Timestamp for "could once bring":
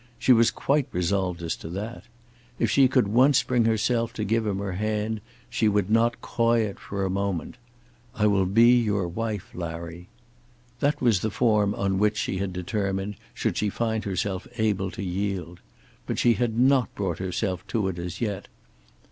2.87-3.65